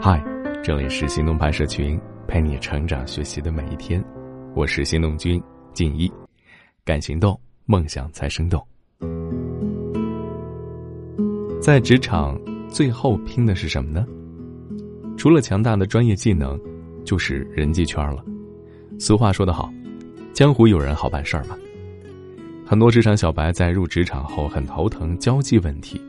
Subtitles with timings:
[0.00, 0.24] 嗨，
[0.64, 4.02] 这里是行动派社群，陪你成长学习的每一天。
[4.54, 5.42] 我是行动君
[5.74, 6.10] 静一，
[6.86, 8.66] 敢行动，梦想才生动。
[11.60, 14.06] 在职场最后拼的是什么呢？
[15.18, 16.58] 除了强大的专业技能，
[17.04, 18.24] 就是人际圈了。
[18.98, 19.70] 俗话说得好，
[20.32, 21.54] 江湖有人好办事儿嘛。
[22.64, 26.00] 很多职场小白在入职场后很头疼交际问题，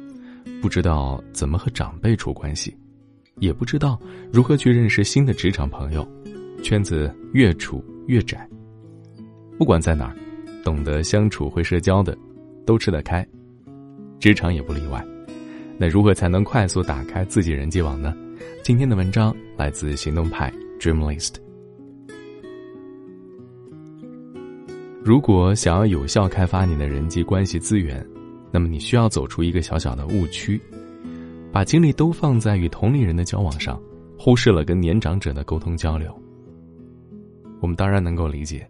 [0.62, 2.74] 不知道怎么和长辈处关系。
[3.40, 4.00] 也不知道
[4.32, 6.08] 如何去认识新的职场朋友，
[6.62, 8.48] 圈子越处越窄。
[9.58, 10.16] 不管在哪儿，
[10.64, 12.18] 懂得相处、会社交的，
[12.66, 13.28] 都吃得开，
[14.20, 15.04] 职场也不例外。
[15.78, 18.14] 那如何才能快速打开自己人际网呢？
[18.64, 21.36] 今天的文章来自行动派 Dreamlist。
[25.04, 28.06] 如果想要有效开发你的人际关系资源，
[28.52, 30.60] 那么你需要走出一个小小的误区。
[31.52, 33.82] 把精力都放在与同龄人的交往上，
[34.18, 36.14] 忽视了跟年长者的沟通交流。
[37.60, 38.66] 我们当然能够理解，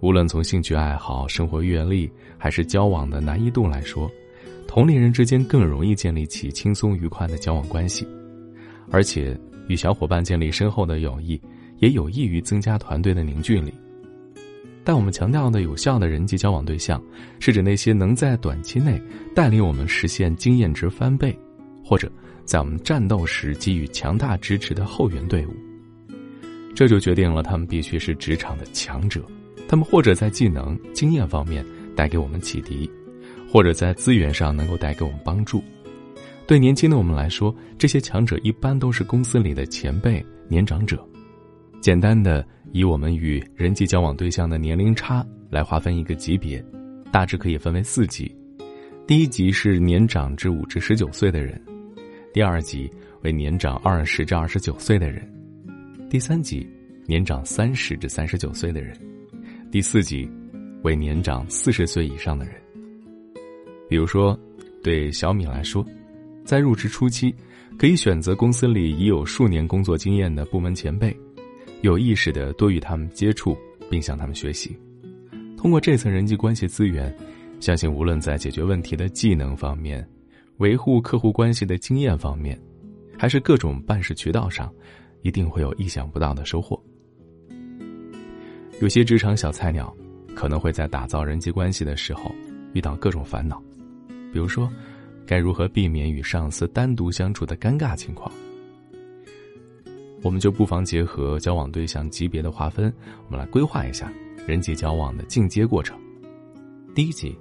[0.00, 4.10] 无论从兴趣爱好、生活阅历，还是交往的难易度来说，
[4.66, 8.06] 同龄人之间更容易建立起轻松愉快的交往关系，
[8.90, 11.40] 而且与小伙伴建立深厚的友谊，
[11.78, 13.72] 也有益于增加团队的凝聚力。
[14.82, 17.02] 但我们强调的有效的人际交往对象，
[17.40, 19.00] 是指那些能在短期内
[19.34, 21.36] 带领我们实现经验值翻倍。
[21.86, 22.10] 或者
[22.44, 25.54] 在我们战斗时给予强大支持的后援队伍，
[26.74, 29.24] 这就决定了他们必须是职场的强者。
[29.68, 32.90] 他们或者在技能、经验方面带给我们启迪，
[33.48, 35.62] 或者在资源上能够带给我们帮助。
[36.44, 41.04] 对年轻的我们来说，这些强者一般都是公司里的前辈、年长者。
[41.80, 46.64] 简单的以我们与人际交往对象的年龄差来划分一个级别，
[47.12, 48.32] 大致可以分为四级。
[49.06, 51.60] 第一级是年长至五至十九岁的人。
[52.36, 52.90] 第二级
[53.22, 55.26] 为年长二十至二十九岁的人，
[56.10, 56.68] 第三级
[57.06, 58.94] 年长三十至三十九岁的人，
[59.72, 60.30] 第四级
[60.82, 62.56] 为年长四十岁以上的人。
[63.88, 64.38] 比如说，
[64.82, 65.82] 对小米来说，
[66.44, 67.34] 在入职初期，
[67.78, 71.16] 可以选择公司里已有数年工作经验的部门前辈，
[71.80, 73.56] 有意识的多与他们接触，
[73.88, 74.76] 并向他们学习。
[75.56, 77.10] 通过这层人际关系资源，
[77.60, 80.06] 相信无论在解决问题的技能方面。
[80.58, 82.60] 维护客户关系的经验方面，
[83.18, 84.72] 还是各种办事渠道上，
[85.22, 86.82] 一定会有意想不到的收获。
[88.80, 89.94] 有些职场小菜鸟，
[90.34, 92.30] 可能会在打造人际关系的时候
[92.74, 93.62] 遇到各种烦恼，
[94.32, 94.70] 比如说，
[95.26, 98.30] 该如何避免与上司单独相处的尴尬情况。
[100.22, 102.92] 我们就不妨结合交往对象级别的划分，
[103.26, 104.12] 我们来规划一下
[104.46, 105.98] 人际交往的进阶过程。
[106.94, 107.36] 第一级，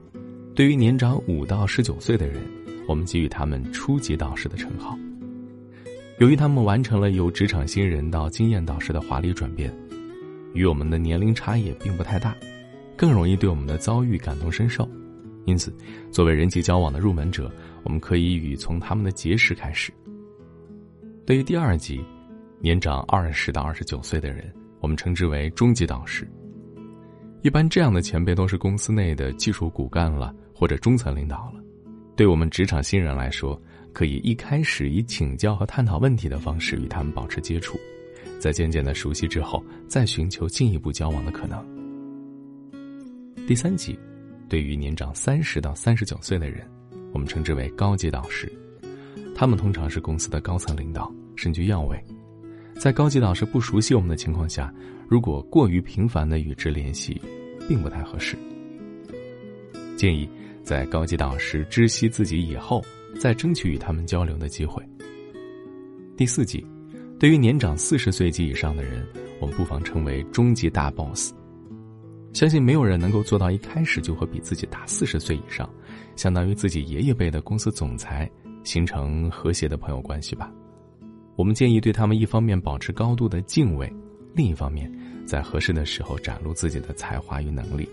[0.55, 2.41] 对于年长五到十九岁的人。
[2.87, 4.95] 我们给予他们初级导师的称号。
[6.19, 9.73] 由于他们完成了由职场新人到经验导师的华丽转变，
[10.53, 12.35] 与我们的年龄差异并不太大，
[12.95, 14.87] 更容易对我们的遭遇感同身受。
[15.45, 15.75] 因此，
[16.11, 17.51] 作为人际交往的入门者，
[17.83, 19.91] 我们可以与从他们的结识开始。
[21.25, 22.05] 对于第二级，
[22.59, 26.27] 年长二十到二十九岁的人，我们称之为中级导师。
[27.41, 31.61] 一般这样的前辈都是公司内的技术骨干了，或者中层领导了。
[32.15, 33.61] 对我们职场新人来说，
[33.91, 37.77] 可以一开始以请教和探讨问题的方式与他们保持接触，
[38.39, 41.61] 在渐渐的熟悉之后，再寻求进一步交往的可能。
[43.45, 43.99] 第三级，
[44.47, 46.65] 对于年长三十到三十九岁的人，
[47.11, 48.49] 我们称之为高级导师，
[49.35, 52.01] 他们通常是公司的高层领导，身居要位。
[52.79, 54.73] 在高级导师不熟悉我们的情况下，
[55.07, 57.21] 如果过于频繁的与之联系，
[57.67, 58.37] 并不太合适。
[59.97, 60.29] 建议。
[60.65, 62.83] 在高级导师知悉自己以后，
[63.19, 64.83] 再争取与他们交流的机会。
[66.17, 66.65] 第四级，
[67.19, 69.07] 对于年长四十岁及以上的人，
[69.39, 71.31] 我们不妨称为中级大 boss。
[72.33, 75.69] 相信没有人能够做到一开始就和比自己大四十岁以上，
[76.15, 78.27] 相当于自己爷爷辈的公司总裁
[78.63, 80.51] 形成和谐的朋友关系吧。
[81.35, 83.87] 我们建议对他们一方面保持高度的敬畏，
[84.33, 84.91] 另一方面
[85.27, 87.87] 在合适的时候展露自己的才华与能力。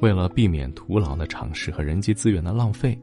[0.00, 2.98] 为了避免徒劳的尝试和人际资源的浪费，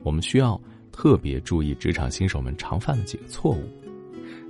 [0.00, 0.60] 我们需要
[0.90, 3.62] 特别注意职场新手们常犯的几个错误。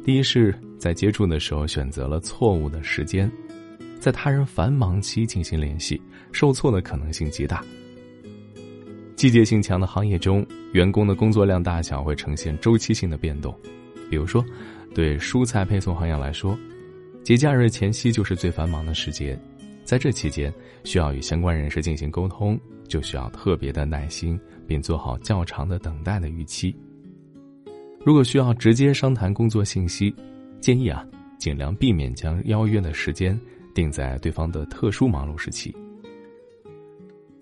[0.05, 3.31] 第一是，在接触的时候选择了错误的时间，
[3.99, 6.01] 在他人繁忙期进行联系，
[6.33, 7.65] 受挫的可能性极大。
[9.17, 13.53] 季节性强的行业中，员工的工作量大小会呈现周期性的变动。
[14.09, 14.45] 比如说，
[14.95, 16.57] 对蔬菜配送行业来说，
[17.25, 19.37] 节假日前夕就是最繁忙的时节。
[19.89, 20.53] 在这期间，
[20.85, 26.77] 需要与相关人士进行沟通，就需要特别的耐心，并做好较长的等待的预期。
[28.05, 30.15] 如果需要直接商谈工作信息，
[30.61, 31.03] 建议啊，
[31.39, 33.41] 尽量避免将邀约的时间
[33.75, 35.75] 定在对方的特殊忙碌时期。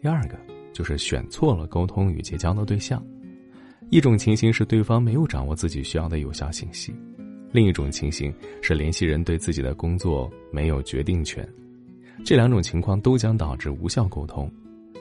[0.01, 0.39] 第二个
[0.73, 3.05] 就是选错了沟通与结交的对象，
[3.91, 6.95] 一种情形是对方没有掌握自己需要的有效信息，
[7.51, 8.33] 另一种情形
[8.63, 11.45] 是联系人对自己的工作没有决定权，
[12.25, 14.51] 这两种情况都将导致无效沟通，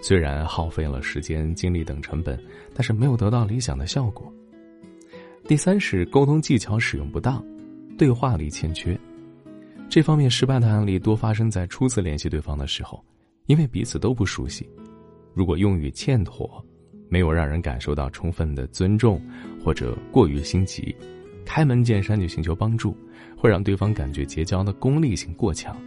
[0.01, 2.39] 虽然耗费了时间、精力等成本，
[2.73, 4.31] 但是没有得到理想的效果。
[5.47, 7.43] 第三是沟通技巧使用不当，
[7.97, 8.99] 对话力欠缺。
[9.87, 13.03] 这方面失败的案例多发生在初次联系对方的时候，
[13.45, 14.67] 因为彼此都不熟悉。
[15.33, 16.63] 如果用语欠妥，
[17.09, 19.21] 没有让人感受到充分的尊重，
[19.63, 20.95] 或者过于心急，
[21.45, 22.97] 开门见山就寻求帮助，
[23.37, 25.77] 会让对方感觉结交的功利性过强，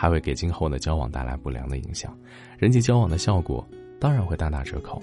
[0.00, 2.18] 还会给今后的交往带来不良的影响，
[2.58, 3.68] 人际交往的效果
[3.98, 4.98] 当然会大打折扣。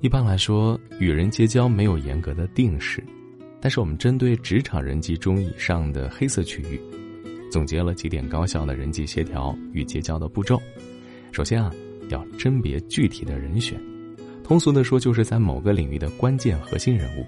[0.00, 3.02] 一般来说，与人结交没有严格的定式，
[3.60, 6.80] 但是我们针对职场人际中以上的黑色区域，
[7.50, 10.62] 总结了几点高效的人际协调与结交的步骤。
[11.32, 11.74] 首先啊，
[12.08, 13.76] 要甄别具体的人选，
[14.44, 17.26] 通俗的说，就是在某个领域的关键核心人物。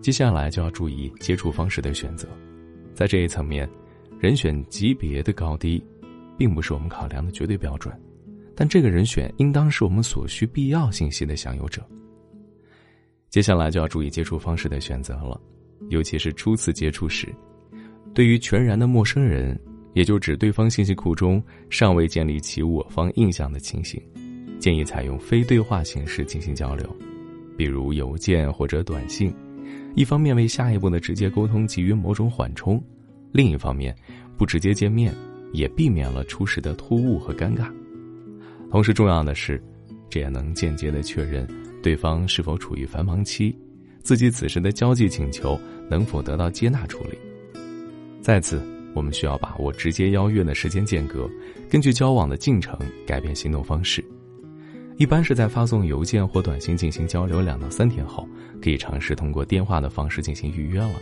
[0.00, 2.28] 接下来就要注意接触方式的选择，
[2.94, 3.68] 在这一层面，
[4.18, 5.84] 人选级别的高低，
[6.36, 7.94] 并不是我们考量的绝对标准。
[8.54, 11.80] 但这个人选应当是我们所需必要信息的享有者。
[13.28, 15.40] 接下来就要注意接触方式的选择了，
[15.90, 17.28] 尤其是初次接触时，
[18.14, 19.56] 对于全然的陌生人，
[19.92, 24.02] 也就指对方信息库中尚未建立起我方印象的情形，
[24.58, 26.96] 建议采用非对话形式进行交流，
[27.56, 29.32] 比如邮件或者短信，
[29.98, 32.80] 一方面为下一步的直接沟通给予某种缓冲，
[33.32, 33.92] 另一方面
[34.36, 35.12] 不直接见面，
[35.52, 37.68] 也避免了初始的突兀和尴尬。
[38.70, 39.60] 同时，重要的是，
[40.08, 41.44] 这也能间接的确认
[41.82, 43.52] 对方是否处于繁忙期，
[44.00, 45.58] 自己此时的交际请求
[45.90, 47.18] 能否得到接纳处理。
[48.22, 48.62] 再次，
[48.94, 51.28] 我们需要把握直接邀约的时间间隔，
[51.68, 54.04] 根据交往的进程改变行动方式。
[54.98, 58.28] 一般是在发送邮件或短信进行交流两到三天后，
[58.60, 60.94] 可以尝试通过电话的方式进行预约了。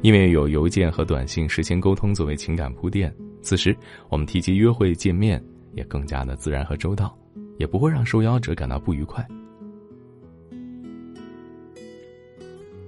[0.00, 3.76] 因为有邮件和短信事先沟通作为情感铺垫，此时
[4.08, 5.42] 我们提及约会见面。
[5.74, 7.16] 也更加的自然和周到，
[7.56, 9.24] 也不会让受邀者感到不愉快。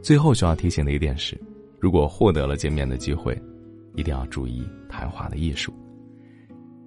[0.03, 1.39] 最后需要提醒的一点是，
[1.79, 3.41] 如果获得了见面的机会，
[3.95, 5.73] 一定要注意谈话的艺术。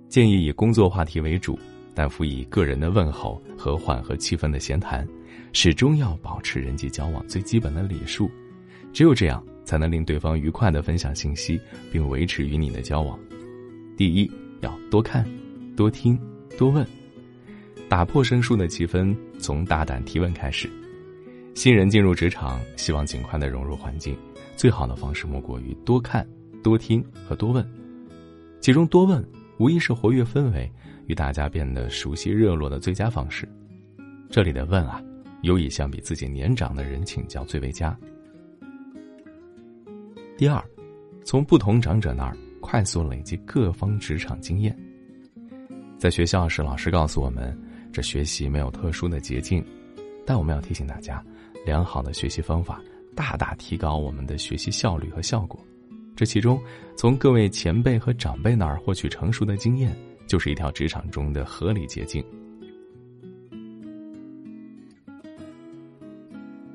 [0.09, 1.57] 建议以工作话题为主，
[1.93, 5.07] 但辅以个人的问候和缓和气氛的闲谈，
[5.51, 8.29] 始终要保持人际交往最基本的礼数。
[8.91, 11.59] 只有这样，才能令对方愉快的分享信息，
[11.91, 13.19] 并维持与你的交往。
[13.95, 14.29] 第一，
[14.61, 15.25] 要多看。
[15.75, 16.15] 多听，
[16.55, 16.85] 多问，
[17.89, 20.69] 打破生疏的气氛，从大胆提问开始。
[21.55, 24.15] 新人进入职场，希望尽快的融入环境，
[24.55, 26.27] 最好的方式莫过于多看、
[26.61, 27.67] 多听和多问。
[28.61, 30.71] 其中多问，无疑是活跃氛围
[31.07, 33.47] 与大家变得熟悉热络的最佳方式。
[34.29, 35.01] 这里的问啊，
[35.41, 37.97] 尤以向比自己年长的人请教最为佳。
[40.37, 40.63] 第二，
[41.23, 44.75] 从不同长者那儿快速累积各方职场经验。
[45.97, 47.57] 在学校时，老师告诉我们，
[47.91, 49.63] 这学习没有特殊的捷径，
[50.25, 51.23] 但我们要提醒大家，
[51.65, 52.81] 良好的学习方法
[53.15, 55.63] 大大提高我们的学习效率和效果。
[56.15, 56.59] 这其中，
[56.97, 59.95] 从各位前辈和长辈那儿获取成熟的经验，
[60.33, 62.25] 就是一条职场中的合理捷径。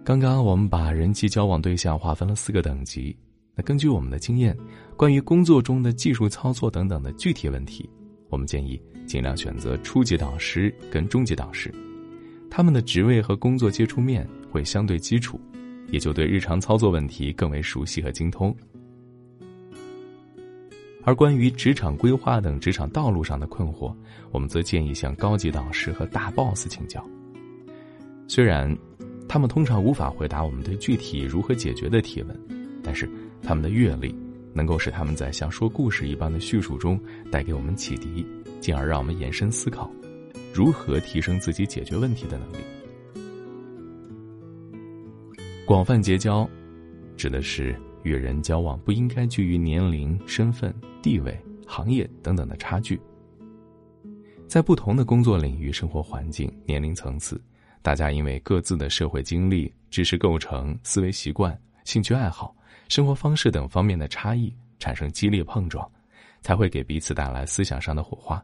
[0.04, 3.16] 刚刚我们把人际交往对象划分了四个等级，
[3.56, 4.56] 那根据我们的经验，
[4.96, 7.90] 关于工作中的技术操作等等的具体问题，
[8.28, 8.80] 我们建议。
[9.08, 11.74] 尽量选择初级导师跟中级导师，
[12.48, 15.40] 他们的职位和工作接触面会相对基础，
[15.90, 18.56] 也就对日常操作问题更为熟悉和精通。
[21.08, 23.94] 而关于职场规划等职场道路上的困惑，
[24.30, 27.02] 我们则建议向高级导师和大 boss 请教。
[28.26, 28.76] 虽然
[29.26, 32.38] 他们通常无法回答我们对具体如何解决的提问，
[32.82, 33.08] 但是
[33.42, 34.14] 他们的阅历
[34.52, 37.00] 能够使他们在像说故事一般的叙述中
[37.32, 38.26] 带给我们启迪。
[38.60, 39.90] 进而让我们延伸思考，
[40.52, 42.56] 如何提升自己解决问题的能力。
[45.64, 46.46] 广泛结交，
[47.16, 47.74] 指的是
[48.08, 52.98] 与人交往不应该居于年龄、身份、地位、行业等等的差距。
[54.46, 57.40] 在不同的工作领域、生活环境、年龄层次，
[57.82, 62.56] 大家因为各自的社会经历、知识构成、思维习惯、兴趣爱好、
[62.88, 65.88] 生活方式等方面的差异，产生激烈碰撞。
[66.40, 68.40] 才会给彼此带来思想上的火花，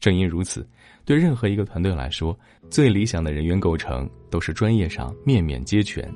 [0.00, 0.68] 正因如此，
[1.04, 2.36] 对任何一个团队来说，
[2.68, 6.12] 最理想的人员构成都是专业上面面皆全，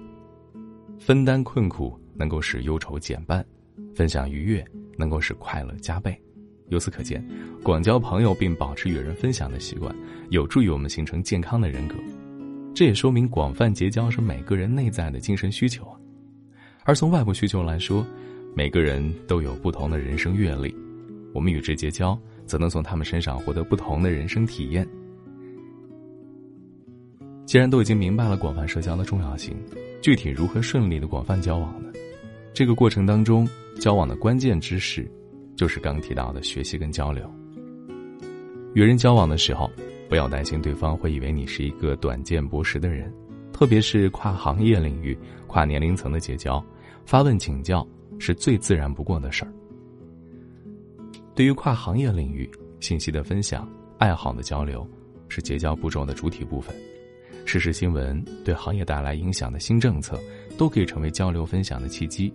[0.99, 3.44] 分担困苦能够使忧愁减半，
[3.94, 4.64] 分享愉悦
[4.96, 6.18] 能够使快乐加倍。
[6.68, 7.25] 由此可见，
[7.62, 9.94] 广交朋友并保持与人分享的习惯，
[10.30, 11.94] 有助于我们形成健康的人格。
[12.75, 15.99] 这也说明广泛结交是每个人内在的精神需求啊。
[16.85, 18.04] 而从外部需求来说，
[18.54, 20.75] 每个人都有不同的人生阅历，
[21.32, 22.18] 我们与之结交。
[22.46, 24.87] 则能从他们身上获得不同的人生体验。
[27.44, 29.56] 既然都已经明白了广泛社交的重要性，
[30.00, 31.90] 具体如何顺利的广泛交往呢？
[32.57, 33.47] 这个过程当中，
[33.79, 35.07] 交往的关键知识，
[35.57, 37.31] 就是刚提到的学习跟交流。
[38.73, 39.71] 与人交往的时候，
[40.09, 43.13] 不要担心对方会以为你是一个短见薄识的人，
[43.53, 45.15] 特别是跨行业领域、
[45.47, 46.65] 跨年龄层的结交，
[47.05, 47.87] 发问请教
[48.19, 49.53] 是最自然不过的事儿。
[51.35, 54.89] 对于跨行业领域信息的分享、爱好的交流，
[55.29, 56.75] 是结交步骤的主体部分。
[57.45, 60.19] 时事新闻对行业带来影响的新政策，
[60.57, 62.33] 都可以成为交流分享的契机。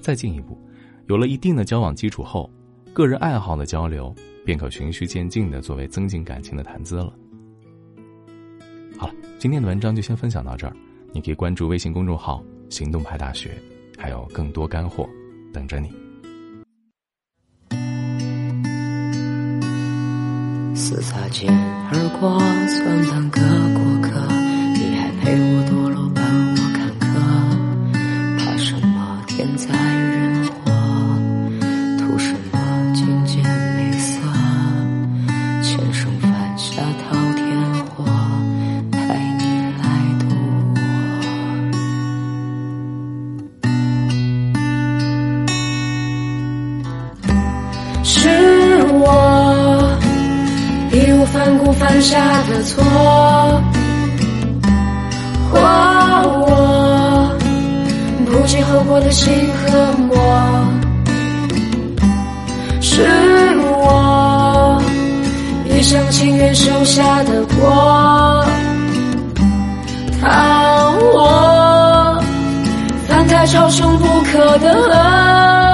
[0.00, 0.58] 再进一步，
[1.06, 2.50] 有了一定的交往基础后，
[2.92, 4.14] 个人爱好的交流
[4.44, 7.12] 便可循序渐进的作为增进感情的谈资了。
[8.96, 10.74] 好了，今天的文章就先分享到这儿。
[11.12, 13.50] 你可以关注微信公众号“行动派大学”，
[13.98, 15.08] 还有更多干货
[15.52, 15.90] 等着你。
[20.74, 21.52] 似擦肩
[21.92, 22.38] 而过，
[22.68, 23.40] 算半个
[23.74, 24.08] 过客。
[24.74, 25.64] 你还陪我
[52.00, 52.82] 下的错，
[55.52, 55.60] 或
[56.46, 57.30] 我
[58.26, 60.16] 不计后果的心和魔，
[62.80, 63.06] 是
[63.58, 64.82] 我
[65.68, 68.44] 一厢情愿受下的果，
[70.22, 72.22] 当我
[73.08, 75.69] 犯太超生不可的恶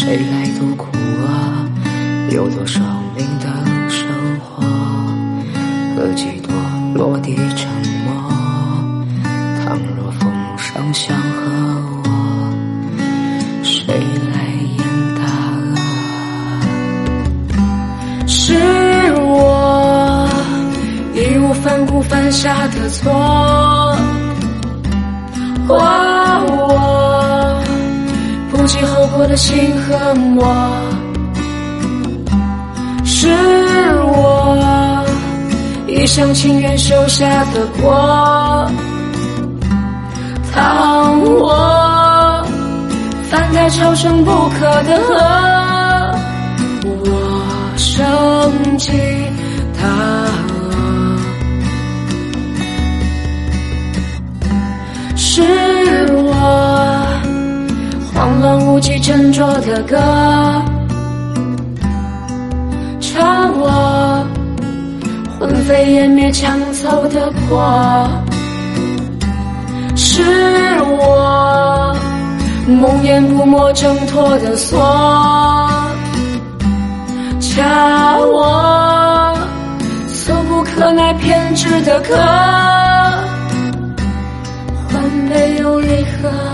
[0.00, 0.86] 谁来度苦
[1.26, 1.68] 啊？
[2.30, 2.80] 有多少
[3.14, 3.44] 命的
[3.90, 4.08] 生
[4.40, 4.62] 活
[5.94, 6.50] 和几多
[6.94, 7.68] 落地沉
[8.06, 8.14] 默？
[9.62, 11.50] 倘若风声相和
[12.02, 12.08] 我，
[13.62, 13.92] 谁
[14.32, 14.40] 来
[14.78, 14.80] 演
[15.16, 15.20] 大
[15.74, 15.76] 恶？
[18.26, 18.54] 是
[19.18, 20.26] 我
[21.14, 23.94] 义无反顾犯下的错，
[29.20, 29.98] 我的心和
[30.34, 30.42] 我，
[33.04, 33.28] 是
[34.06, 35.04] 我
[35.86, 38.66] 一厢情愿受下的果。
[40.54, 42.42] 当我
[43.30, 45.12] 翻开超生不可的河，
[46.86, 47.42] 我
[47.76, 48.90] 升起
[49.78, 49.86] 大
[50.48, 50.56] 恶，
[55.14, 55.42] 是
[58.80, 59.96] 慌乱无际、沉着的歌，
[62.98, 64.26] 唱我
[65.38, 68.08] 魂飞烟灭、抢走的破，
[69.94, 70.22] 是
[70.82, 71.94] 我
[72.68, 74.80] 梦魇不磨挣脱的锁，
[77.38, 79.36] 恰我
[80.08, 82.16] 俗不可耐、偏执的歌，
[84.88, 86.49] 欢悲又离合。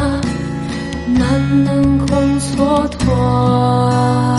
[1.28, 4.35] 难能空蹉跎。